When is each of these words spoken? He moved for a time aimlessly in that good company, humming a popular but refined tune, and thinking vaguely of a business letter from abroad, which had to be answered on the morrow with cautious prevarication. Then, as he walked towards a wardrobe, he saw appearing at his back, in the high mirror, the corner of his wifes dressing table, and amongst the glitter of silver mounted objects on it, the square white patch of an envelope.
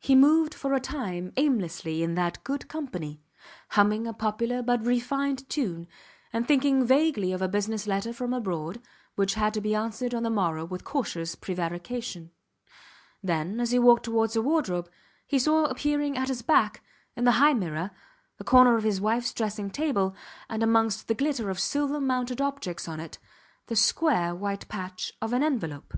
He 0.00 0.14
moved 0.14 0.52
for 0.52 0.74
a 0.74 0.80
time 0.80 1.32
aimlessly 1.38 2.02
in 2.02 2.14
that 2.14 2.44
good 2.44 2.68
company, 2.68 3.22
humming 3.70 4.06
a 4.06 4.12
popular 4.12 4.60
but 4.60 4.84
refined 4.84 5.48
tune, 5.48 5.86
and 6.30 6.46
thinking 6.46 6.84
vaguely 6.84 7.32
of 7.32 7.40
a 7.40 7.48
business 7.48 7.86
letter 7.86 8.12
from 8.12 8.34
abroad, 8.34 8.82
which 9.14 9.32
had 9.32 9.54
to 9.54 9.62
be 9.62 9.74
answered 9.74 10.12
on 10.14 10.24
the 10.24 10.28
morrow 10.28 10.66
with 10.66 10.84
cautious 10.84 11.36
prevarication. 11.36 12.32
Then, 13.22 13.60
as 13.60 13.70
he 13.70 13.78
walked 13.78 14.04
towards 14.04 14.36
a 14.36 14.42
wardrobe, 14.42 14.90
he 15.26 15.38
saw 15.38 15.64
appearing 15.64 16.18
at 16.18 16.28
his 16.28 16.42
back, 16.42 16.84
in 17.16 17.24
the 17.24 17.32
high 17.40 17.54
mirror, 17.54 17.92
the 18.36 18.44
corner 18.44 18.76
of 18.76 18.84
his 18.84 19.00
wifes 19.00 19.32
dressing 19.32 19.70
table, 19.70 20.14
and 20.50 20.62
amongst 20.62 21.08
the 21.08 21.14
glitter 21.14 21.48
of 21.48 21.58
silver 21.58 21.98
mounted 21.98 22.42
objects 22.42 22.86
on 22.86 23.00
it, 23.00 23.16
the 23.68 23.76
square 23.76 24.34
white 24.34 24.68
patch 24.68 25.14
of 25.22 25.32
an 25.32 25.42
envelope. 25.42 25.94